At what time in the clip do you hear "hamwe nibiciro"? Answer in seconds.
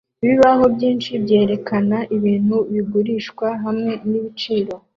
3.63-4.73